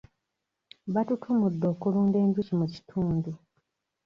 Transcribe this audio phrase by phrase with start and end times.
[0.93, 3.31] Batutumudde okulunda enjuki mu kitundu.